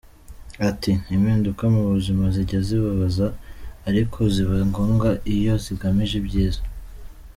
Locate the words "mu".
1.75-1.81